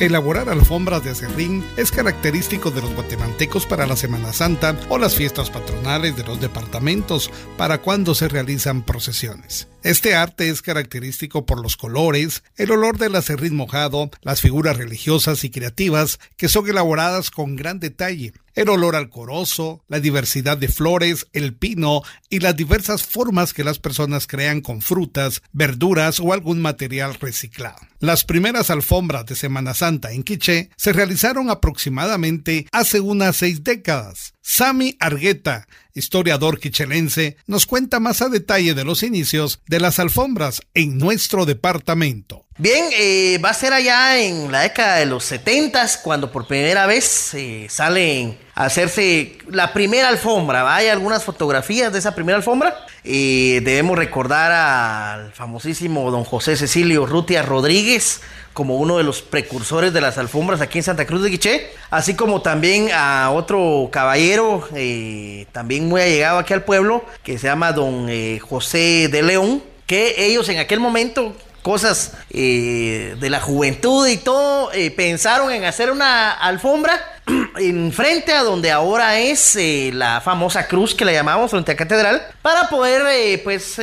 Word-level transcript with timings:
Elaborar 0.00 0.48
alfombras 0.48 1.04
de 1.04 1.10
acerrín 1.10 1.62
es 1.76 1.92
característico 1.92 2.70
de 2.70 2.80
los 2.80 2.94
guatemaltecos 2.94 3.66
para 3.66 3.86
la 3.86 3.96
Semana 3.96 4.32
Santa 4.32 4.74
o 4.88 4.96
las 4.96 5.14
fiestas 5.14 5.50
patronales 5.50 6.16
de 6.16 6.24
los 6.24 6.40
departamentos 6.40 7.30
para 7.58 7.82
cuando 7.82 8.14
se 8.14 8.26
realizan 8.26 8.80
procesiones. 8.80 9.68
Este 9.82 10.14
arte 10.14 10.50
es 10.50 10.60
característico 10.60 11.46
por 11.46 11.62
los 11.62 11.78
colores, 11.78 12.42
el 12.56 12.70
olor 12.70 12.98
del 12.98 13.16
acerrín 13.16 13.56
mojado, 13.56 14.10
las 14.20 14.42
figuras 14.42 14.76
religiosas 14.76 15.42
y 15.42 15.50
creativas 15.50 16.20
que 16.36 16.50
son 16.50 16.68
elaboradas 16.68 17.30
con 17.30 17.56
gran 17.56 17.80
detalle, 17.80 18.34
el 18.54 18.68
olor 18.68 18.94
al 18.94 19.08
corozo, 19.08 19.82
la 19.88 19.98
diversidad 20.00 20.58
de 20.58 20.68
flores, 20.68 21.28
el 21.32 21.54
pino 21.54 22.02
y 22.28 22.40
las 22.40 22.56
diversas 22.56 23.04
formas 23.04 23.54
que 23.54 23.64
las 23.64 23.78
personas 23.78 24.26
crean 24.26 24.60
con 24.60 24.82
frutas, 24.82 25.42
verduras 25.52 26.20
o 26.20 26.34
algún 26.34 26.60
material 26.60 27.14
reciclado. 27.14 27.78
Las 28.00 28.24
primeras 28.24 28.68
alfombras 28.68 29.24
de 29.26 29.34
Semana 29.34 29.72
Santa 29.72 30.12
en 30.12 30.24
Quiché 30.24 30.68
se 30.76 30.92
realizaron 30.92 31.48
aproximadamente 31.48 32.66
hace 32.72 33.00
unas 33.00 33.36
seis 33.36 33.64
décadas. 33.64 34.34
Sami 34.42 34.96
Argueta, 35.00 35.66
historiador 35.94 36.60
quichelense, 36.60 37.36
nos 37.46 37.66
cuenta 37.66 38.00
más 38.00 38.22
a 38.22 38.28
detalle 38.28 38.74
de 38.74 38.84
los 38.84 39.02
inicios 39.02 39.60
de 39.66 39.80
las 39.80 39.98
alfombras 39.98 40.62
en 40.74 40.98
nuestro 40.98 41.46
departamento. 41.46 42.46
Bien, 42.58 42.84
eh, 42.92 43.38
va 43.42 43.50
a 43.50 43.54
ser 43.54 43.72
allá 43.72 44.20
en 44.20 44.52
la 44.52 44.60
década 44.60 44.96
de 44.96 45.06
los 45.06 45.24
70 45.24 45.70
cuando 46.02 46.30
por 46.30 46.46
primera 46.46 46.86
vez 46.86 47.32
eh, 47.34 47.66
salen 47.70 48.38
hacerse 48.64 49.38
la 49.48 49.72
primera 49.72 50.08
alfombra. 50.08 50.74
Hay 50.74 50.88
algunas 50.88 51.24
fotografías 51.24 51.92
de 51.92 51.98
esa 51.98 52.14
primera 52.14 52.36
alfombra. 52.36 52.76
Eh, 53.04 53.60
debemos 53.64 53.98
recordar 53.98 54.52
al 54.52 55.32
famosísimo 55.32 56.10
don 56.10 56.24
José 56.24 56.56
Cecilio 56.56 57.06
Rutia 57.06 57.42
Rodríguez 57.42 58.20
como 58.52 58.76
uno 58.76 58.98
de 58.98 59.04
los 59.04 59.22
precursores 59.22 59.92
de 59.92 60.00
las 60.00 60.18
alfombras 60.18 60.60
aquí 60.60 60.78
en 60.78 60.84
Santa 60.84 61.06
Cruz 61.06 61.22
de 61.22 61.30
Quiché, 61.30 61.70
así 61.90 62.14
como 62.14 62.42
también 62.42 62.90
a 62.92 63.30
otro 63.30 63.88
caballero 63.92 64.68
eh, 64.74 65.46
también 65.52 65.88
muy 65.88 66.02
allegado 66.02 66.38
aquí 66.38 66.52
al 66.52 66.64
pueblo 66.64 67.04
que 67.22 67.38
se 67.38 67.46
llama 67.46 67.72
don 67.72 68.08
José 68.40 69.08
de 69.08 69.22
León, 69.22 69.62
que 69.86 70.26
ellos 70.26 70.48
en 70.48 70.58
aquel 70.58 70.80
momento 70.80 71.34
cosas 71.62 72.12
eh, 72.30 73.16
de 73.18 73.30
la 73.30 73.40
juventud 73.40 74.06
y 74.06 74.16
todo, 74.16 74.72
eh, 74.72 74.90
pensaron 74.90 75.52
en 75.52 75.64
hacer 75.64 75.90
una 75.90 76.32
alfombra 76.32 77.00
en 77.58 77.92
frente 77.92 78.32
a 78.32 78.42
donde 78.42 78.70
ahora 78.70 79.18
es 79.18 79.56
eh, 79.56 79.90
la 79.92 80.20
famosa 80.20 80.66
cruz 80.66 80.94
que 80.94 81.04
la 81.04 81.12
llamamos 81.12 81.50
frente 81.50 81.72
a 81.72 81.76
catedral 81.76 82.22
para 82.42 82.68
poder 82.68 83.42
pues 83.42 83.76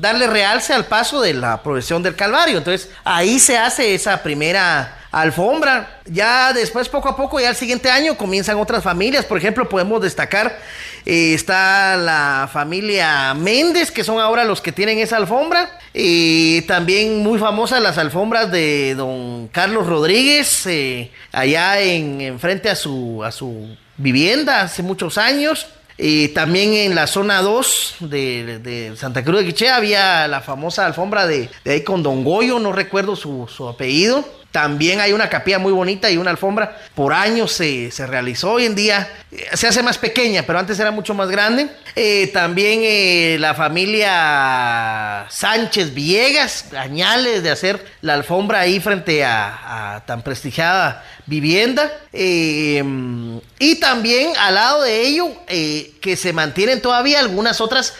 darle 0.00 0.26
realce 0.26 0.72
al 0.72 0.86
paso 0.86 1.20
de 1.20 1.34
la 1.34 1.62
procesión 1.62 2.02
del 2.02 2.16
Calvario. 2.16 2.58
Entonces 2.58 2.90
ahí 3.04 3.38
se 3.38 3.58
hace 3.58 3.94
esa 3.94 4.22
primera 4.22 5.01
alfombra. 5.12 6.00
Ya 6.06 6.52
después, 6.52 6.88
poco 6.88 7.08
a 7.10 7.16
poco, 7.16 7.38
ya 7.38 7.50
el 7.50 7.56
siguiente 7.56 7.90
año 7.90 8.16
comienzan 8.16 8.58
otras 8.58 8.82
familias. 8.82 9.24
Por 9.26 9.38
ejemplo, 9.38 9.68
podemos 9.68 10.02
destacar, 10.02 10.58
eh, 11.06 11.34
está 11.34 11.96
la 11.96 12.48
familia 12.52 13.34
Méndez, 13.34 13.90
que 13.90 14.02
son 14.02 14.18
ahora 14.18 14.44
los 14.44 14.60
que 14.60 14.72
tienen 14.72 14.98
esa 14.98 15.18
alfombra. 15.18 15.78
Y 15.94 16.62
también 16.62 17.22
muy 17.22 17.38
famosas 17.38 17.82
las 17.82 17.98
alfombras 17.98 18.50
de 18.50 18.94
don 18.96 19.48
Carlos 19.48 19.86
Rodríguez, 19.86 20.66
eh, 20.66 21.12
allá 21.30 21.80
en, 21.80 22.40
frente 22.40 22.70
a 22.70 22.74
su, 22.74 23.22
a 23.22 23.30
su 23.30 23.76
vivienda 23.98 24.62
hace 24.62 24.82
muchos 24.82 25.18
años. 25.18 25.66
Y 25.98 26.28
también 26.28 26.72
en 26.72 26.94
la 26.94 27.06
zona 27.06 27.42
2 27.42 27.96
de, 28.00 28.94
Santa 28.96 29.22
Cruz 29.22 29.40
de 29.40 29.46
Quiché 29.46 29.68
había 29.68 30.26
la 30.26 30.40
famosa 30.40 30.86
alfombra 30.86 31.26
de, 31.26 31.50
de 31.64 31.70
ahí 31.70 31.84
con 31.84 32.02
Don 32.02 32.24
Goyo, 32.24 32.58
no 32.58 32.72
recuerdo 32.72 33.14
su, 33.14 33.46
su 33.54 33.68
apellido. 33.68 34.24
También 34.52 35.00
hay 35.00 35.14
una 35.14 35.30
capilla 35.30 35.58
muy 35.58 35.72
bonita 35.72 36.10
y 36.10 36.18
una 36.18 36.30
alfombra. 36.30 36.76
Por 36.94 37.14
años 37.14 37.52
se, 37.52 37.90
realizó. 38.06 38.52
Hoy 38.52 38.66
en 38.66 38.74
día 38.74 39.08
eh, 39.30 39.48
se 39.54 39.66
hace 39.66 39.82
más 39.82 39.96
pequeña, 39.96 40.42
pero 40.46 40.58
antes 40.58 40.78
era 40.78 40.90
mucho 40.90 41.14
más 41.14 41.30
grande. 41.30 41.68
Eh, 41.96 42.30
también 42.34 42.80
eh, 42.82 43.38
la 43.40 43.54
familia 43.54 45.26
Sánchez 45.30 45.94
Villegas, 45.94 46.72
añales 46.74 47.42
de 47.42 47.50
hacer 47.50 47.82
la 48.02 48.12
alfombra 48.12 48.60
ahí 48.60 48.78
frente 48.78 49.24
a, 49.24 50.02
tan 50.06 50.20
prestigiada 50.20 51.02
vivienda. 51.26 51.90
y 52.12 53.74
también 53.80 54.32
al 54.38 54.54
lado 54.54 54.82
de 54.82 55.06
ello, 55.06 55.28
que 55.46 56.16
se 56.16 56.32
mantienen 56.32 56.82
todavía 56.82 57.20
algunas 57.20 57.60
otras, 57.60 57.94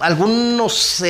algunos 0.00 1.02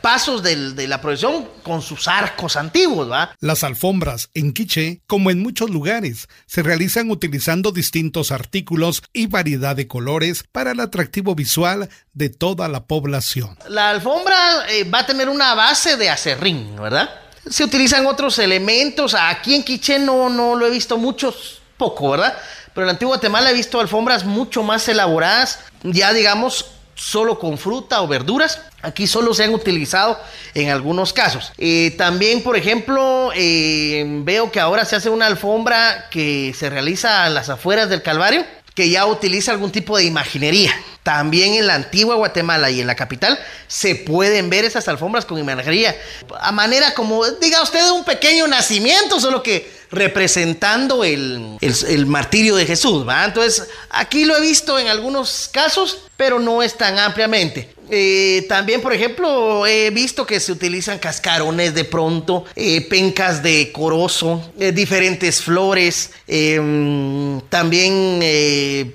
pasos 0.00 0.42
de 0.42 0.88
la 0.88 1.00
procesión 1.00 1.46
con 1.62 1.82
sus 1.82 2.08
arcos 2.08 2.56
antiguos. 2.56 3.10
¿va? 3.10 3.34
Las 3.40 3.64
alfombras 3.64 4.30
en 4.34 4.52
Quiché, 4.52 5.02
como 5.06 5.30
en 5.30 5.40
muchos 5.40 5.70
lugares, 5.70 6.28
se 6.46 6.62
realizan 6.62 7.10
utilizando 7.10 7.72
distintos 7.72 8.32
artículos 8.32 9.02
y 9.12 9.26
variedad 9.26 9.76
de 9.76 9.86
colores 9.86 10.44
para 10.50 10.72
el 10.72 10.80
atractivo 10.80 11.34
visual 11.34 11.88
de 12.12 12.28
toda 12.28 12.68
la 12.68 12.84
población. 12.84 13.58
La 13.68 13.90
alfombra 13.90 14.36
eh, 14.68 14.84
va 14.84 15.00
a 15.00 15.06
tener 15.06 15.28
una 15.28 15.54
base 15.54 15.96
de 15.96 16.10
acerrín, 16.10 16.76
¿verdad? 16.76 17.10
Se 17.48 17.64
utilizan 17.64 18.06
otros 18.06 18.38
elementos. 18.38 19.14
Aquí 19.14 19.54
en 19.54 19.62
Quiché 19.62 19.98
no, 19.98 20.28
no 20.28 20.56
lo 20.56 20.66
he 20.66 20.70
visto 20.70 20.98
muchos, 20.98 21.60
poco, 21.76 22.10
¿verdad? 22.10 22.36
Pero 22.74 22.86
en 22.86 22.90
Antiguo 22.90 23.12
Guatemala 23.14 23.50
he 23.50 23.54
visto 23.54 23.80
alfombras 23.80 24.24
mucho 24.24 24.62
más 24.62 24.88
elaboradas, 24.88 25.60
ya 25.82 26.12
digamos 26.12 26.66
solo 27.00 27.38
con 27.38 27.56
fruta 27.56 28.02
o 28.02 28.08
verduras. 28.08 28.60
Aquí 28.82 29.06
solo 29.06 29.32
se 29.34 29.44
han 29.44 29.54
utilizado 29.54 30.18
en 30.54 30.68
algunos 30.68 31.12
casos. 31.12 31.52
Eh, 31.56 31.94
también, 31.96 32.42
por 32.42 32.56
ejemplo, 32.56 33.30
eh, 33.34 34.04
veo 34.22 34.52
que 34.52 34.60
ahora 34.60 34.84
se 34.84 34.96
hace 34.96 35.08
una 35.08 35.26
alfombra 35.26 36.08
que 36.10 36.54
se 36.56 36.68
realiza 36.68 37.24
a 37.24 37.30
las 37.30 37.48
afueras 37.48 37.88
del 37.88 38.02
Calvario, 38.02 38.44
que 38.80 38.88
ya 38.88 39.04
utiliza 39.04 39.52
algún 39.52 39.70
tipo 39.70 39.98
de 39.98 40.04
imaginería. 40.04 40.72
También 41.02 41.52
en 41.52 41.66
la 41.66 41.74
antigua 41.74 42.14
Guatemala 42.14 42.70
y 42.70 42.80
en 42.80 42.86
la 42.86 42.96
capital 42.96 43.38
se 43.68 43.94
pueden 43.94 44.48
ver 44.48 44.64
esas 44.64 44.88
alfombras 44.88 45.26
con 45.26 45.36
imaginería. 45.36 45.94
A 46.40 46.50
manera 46.50 46.94
como, 46.94 47.26
diga 47.26 47.60
usted, 47.60 47.90
un 47.90 48.06
pequeño 48.06 48.48
nacimiento, 48.48 49.20
solo 49.20 49.42
que 49.42 49.70
representando 49.90 51.04
el, 51.04 51.58
martirio 52.06 52.56
de 52.56 52.64
Jesús. 52.64 53.04
Entonces, 53.22 53.68
aquí 53.90 54.24
lo 54.24 54.34
he 54.38 54.40
visto 54.40 54.78
en 54.78 54.88
algunos 54.88 55.50
casos, 55.52 55.98
pero 56.16 56.38
no 56.40 56.62
es 56.62 56.74
tan 56.78 56.98
ampliamente. 56.98 57.74
Eh, 57.90 58.46
también, 58.48 58.80
por 58.80 58.92
ejemplo, 58.92 59.66
he 59.66 59.90
visto 59.90 60.24
que 60.24 60.38
se 60.38 60.52
utilizan 60.52 60.98
cascarones 60.98 61.74
de 61.74 61.84
pronto, 61.84 62.44
eh, 62.54 62.82
pencas 62.88 63.42
de 63.42 63.72
corozo, 63.72 64.52
eh, 64.58 64.70
diferentes 64.70 65.42
flores. 65.42 66.12
Em, 66.28 67.40
también 67.48 68.20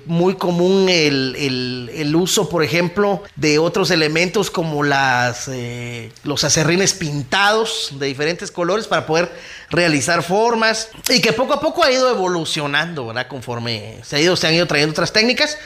muy 0.06 0.34
común 0.34 0.88
el, 0.88 2.16
uso, 2.16 2.48
por 2.48 2.64
ejemplo, 2.64 3.22
de 3.34 3.58
otros 3.58 3.90
elementos 3.90 4.50
como 4.50 4.82
las, 4.82 5.50
los 6.24 6.44
acerrines 6.44 6.94
pintados 6.94 7.90
de 7.98 8.06
diferentes 8.06 8.50
colores 8.50 8.86
para 8.86 9.04
poder 9.06 9.30
realizar 9.68 10.22
formas 10.22 10.88
y 11.10 11.20
que 11.20 11.32
poco 11.32 11.52
a 11.52 11.60
poco 11.60 11.84
ha 11.84 11.92
ido 11.92 12.08
evolucionando, 12.08 13.08
¿verdad? 13.08 13.26
Conforme 13.28 13.98
se, 14.02 14.16
ha 14.16 14.20
ido, 14.20 14.36
se 14.36 14.46
han 14.46 14.54
ido 14.54 14.66
trayendo 14.66 14.92
otras 14.92 15.12
técnicas 15.12 15.58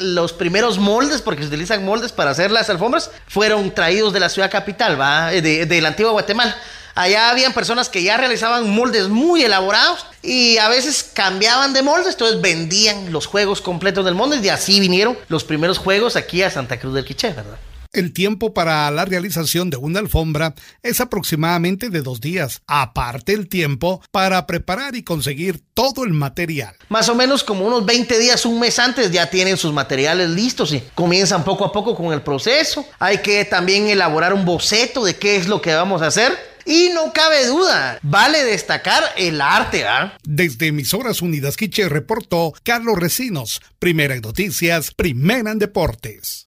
los 0.00 0.32
primeros 0.32 0.78
moldes, 0.78 1.22
porque 1.22 1.42
se 1.42 1.48
utilizan 1.48 1.84
moldes 1.84 2.12
para 2.12 2.30
hacer 2.30 2.50
las 2.50 2.70
alfombras, 2.70 3.10
fueron 3.26 3.72
traídos 3.72 4.12
de 4.12 4.20
la 4.20 4.28
ciudad 4.28 4.50
capital, 4.50 5.00
¿va? 5.00 5.30
De, 5.30 5.80
la 5.80 5.88
antigua 5.88 6.12
Guatemala. 6.12 6.56
Allá 6.94 7.30
habían 7.30 7.54
personas 7.54 7.88
que 7.88 8.02
ya 8.02 8.18
realizaban 8.18 8.68
moldes 8.68 9.08
muy 9.08 9.42
elaborados 9.42 10.04
y 10.22 10.58
a 10.58 10.68
veces 10.68 11.10
cambiaban 11.14 11.72
de 11.72 11.82
moldes, 11.82 12.14
entonces 12.14 12.40
vendían 12.42 13.12
los 13.12 13.26
juegos 13.26 13.62
completos 13.62 14.04
del 14.04 14.14
molde 14.14 14.40
y 14.42 14.48
así 14.50 14.78
vinieron 14.78 15.16
los 15.28 15.44
primeros 15.44 15.78
juegos 15.78 16.16
aquí 16.16 16.42
a 16.42 16.50
Santa 16.50 16.78
Cruz 16.78 16.94
del 16.94 17.06
Quiché, 17.06 17.30
¿verdad? 17.30 17.56
El 17.94 18.14
tiempo 18.14 18.54
para 18.54 18.90
la 18.90 19.04
realización 19.04 19.68
de 19.68 19.76
una 19.76 19.98
alfombra 19.98 20.54
es 20.82 21.02
aproximadamente 21.02 21.90
de 21.90 22.00
dos 22.00 22.22
días, 22.22 22.62
aparte 22.66 23.34
el 23.34 23.50
tiempo 23.50 24.00
para 24.10 24.46
preparar 24.46 24.96
y 24.96 25.02
conseguir 25.02 25.60
todo 25.74 26.04
el 26.04 26.14
material. 26.14 26.74
Más 26.88 27.10
o 27.10 27.14
menos 27.14 27.44
como 27.44 27.66
unos 27.66 27.84
20 27.84 28.18
días, 28.18 28.46
un 28.46 28.58
mes 28.60 28.78
antes 28.78 29.10
ya 29.10 29.28
tienen 29.28 29.58
sus 29.58 29.74
materiales 29.74 30.30
listos 30.30 30.72
y 30.72 30.82
comienzan 30.94 31.44
poco 31.44 31.66
a 31.66 31.72
poco 31.72 31.94
con 31.94 32.14
el 32.14 32.22
proceso. 32.22 32.86
Hay 32.98 33.18
que 33.18 33.44
también 33.44 33.88
elaborar 33.88 34.32
un 34.32 34.46
boceto 34.46 35.04
de 35.04 35.16
qué 35.16 35.36
es 35.36 35.46
lo 35.46 35.60
que 35.60 35.74
vamos 35.74 36.00
a 36.00 36.06
hacer. 36.06 36.32
Y 36.64 36.90
no 36.94 37.12
cabe 37.12 37.44
duda, 37.46 37.98
vale 38.02 38.42
destacar 38.44 39.02
el 39.18 39.38
arte, 39.40 39.84
¿ah? 39.84 40.16
Desde 40.22 40.68
Emisoras 40.68 41.20
Unidas 41.20 41.58
Quiche 41.58 41.90
reportó 41.90 42.54
Carlos 42.62 42.98
Recinos, 42.98 43.60
Primera 43.78 44.14
en 44.14 44.22
Noticias, 44.22 44.92
Primera 44.94 45.50
en 45.50 45.58
Deportes. 45.58 46.38